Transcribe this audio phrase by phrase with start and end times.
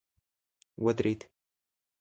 [0.77, 1.23] ودريد.